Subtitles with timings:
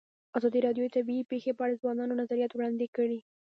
[0.37, 3.19] ازادي راډیو د طبیعي پېښې په اړه د ځوانانو نظریات وړاندې کړي.